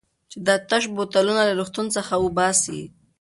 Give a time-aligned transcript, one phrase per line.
[0.31, 2.81] چې دا تش بوتلونه له روغتون څخه وباسي.